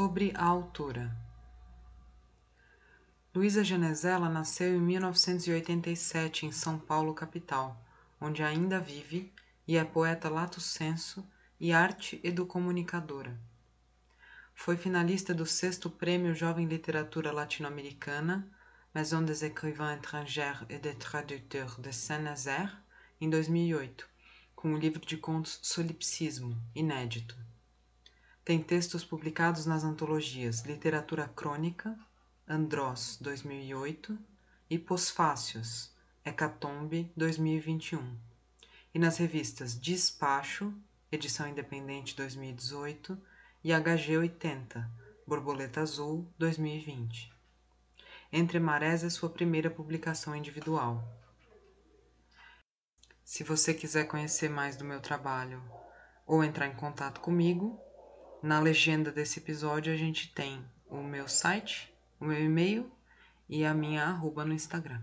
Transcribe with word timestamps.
Sobre 0.00 0.32
a 0.34 0.46
autora. 0.46 1.14
Luísa 3.34 3.62
Genezela 3.62 4.30
nasceu 4.30 4.74
em 4.74 4.80
1987 4.80 6.46
em 6.46 6.52
São 6.52 6.78
Paulo, 6.78 7.12
capital, 7.12 7.78
onde 8.18 8.42
ainda 8.42 8.80
vive 8.80 9.30
e 9.68 9.76
é 9.76 9.84
poeta 9.84 10.30
lato 10.30 10.58
senso 10.58 11.22
e 11.60 11.70
arte 11.70 12.18
educomunicadora. 12.24 13.38
Foi 14.54 14.78
finalista 14.78 15.34
do 15.34 15.44
sexto 15.44 15.90
Prêmio 15.90 16.34
Jovem 16.34 16.66
Literatura 16.66 17.30
Latino-Americana, 17.30 18.50
Maison 18.94 19.22
des 19.22 19.42
Écrivains 19.42 19.96
Étrangers 19.96 20.64
et 20.70 20.78
des 20.78 20.94
Traducteurs 20.94 21.78
de 21.78 21.92
Saint-Nazaire, 21.92 22.74
em 23.20 23.28
2008, 23.28 24.08
com 24.56 24.72
o 24.72 24.78
livro 24.78 25.04
de 25.04 25.18
contos 25.18 25.58
Solipsismo, 25.60 26.56
inédito. 26.74 27.49
Tem 28.50 28.60
textos 28.60 29.04
publicados 29.04 29.64
nas 29.64 29.84
antologias 29.84 30.62
Literatura 30.62 31.28
Crônica, 31.28 31.96
Andrós 32.48 33.16
2008 33.20 34.18
e 34.68 34.76
Posfácios, 34.76 35.94
Hecatombe 36.24 37.12
2021, 37.16 38.18
e 38.92 38.98
nas 38.98 39.18
revistas 39.18 39.80
Despacho, 39.80 40.74
edição 41.12 41.46
independente 41.46 42.16
2018, 42.16 43.16
e 43.62 43.70
HG 43.72 44.18
80, 44.18 44.90
Borboleta 45.24 45.82
Azul 45.82 46.28
2020. 46.36 47.32
Entre 48.32 48.58
Marés 48.58 49.04
é 49.04 49.10
sua 49.10 49.30
primeira 49.30 49.70
publicação 49.70 50.34
individual. 50.34 51.08
Se 53.22 53.44
você 53.44 53.72
quiser 53.72 54.08
conhecer 54.08 54.50
mais 54.50 54.74
do 54.74 54.84
meu 54.84 54.98
trabalho 54.98 55.62
ou 56.26 56.42
entrar 56.42 56.66
em 56.66 56.74
contato 56.74 57.20
comigo, 57.20 57.80
na 58.42 58.58
legenda 58.58 59.12
desse 59.12 59.38
episódio 59.38 59.92
a 59.92 59.96
gente 59.96 60.32
tem 60.32 60.64
o 60.88 61.02
meu 61.02 61.28
site, 61.28 61.92
o 62.18 62.24
meu 62.24 62.42
e-mail 62.42 62.90
e 63.48 63.64
a 63.64 63.74
minha 63.74 64.04
arroba 64.04 64.44
no 64.44 64.54
Instagram. 64.54 65.00